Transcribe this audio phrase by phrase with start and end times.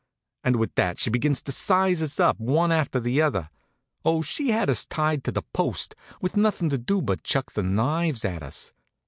[0.43, 3.51] And with that she begins to size us up, one after the other.
[4.03, 7.61] Oh, she had us tied to the post, with nothin' to do but chuck the
[7.61, 8.73] knives at us.